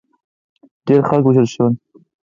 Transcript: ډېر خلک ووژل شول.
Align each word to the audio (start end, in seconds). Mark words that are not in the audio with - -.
ډېر 0.85 1.01
خلک 1.09 1.23
ووژل 1.25 1.47
شول. 1.53 1.73